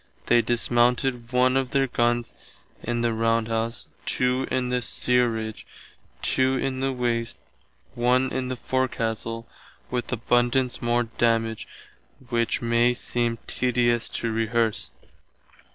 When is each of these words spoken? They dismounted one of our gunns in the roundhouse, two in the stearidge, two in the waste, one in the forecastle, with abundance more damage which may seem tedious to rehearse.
They 0.25 0.41
dismounted 0.41 1.31
one 1.31 1.55
of 1.55 1.75
our 1.75 1.85
gunns 1.85 2.33
in 2.81 3.01
the 3.01 3.13
roundhouse, 3.13 3.85
two 4.07 4.47
in 4.49 4.69
the 4.69 4.81
stearidge, 4.81 5.63
two 6.23 6.57
in 6.57 6.79
the 6.79 6.91
waste, 6.91 7.37
one 7.93 8.31
in 8.31 8.47
the 8.47 8.55
forecastle, 8.55 9.47
with 9.91 10.11
abundance 10.11 10.81
more 10.81 11.03
damage 11.03 11.67
which 12.29 12.63
may 12.63 12.95
seem 12.95 13.37
tedious 13.45 14.09
to 14.13 14.31
rehearse. 14.31 14.89